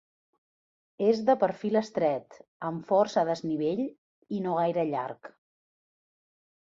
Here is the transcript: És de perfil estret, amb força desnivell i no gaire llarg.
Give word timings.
És 1.09 1.19
de 1.25 1.33
perfil 1.43 1.77
estret, 1.81 2.39
amb 2.69 2.89
força 2.91 3.25
desnivell 3.29 3.83
i 4.39 4.39
no 4.47 4.55
gaire 4.61 4.87
llarg. 4.93 5.31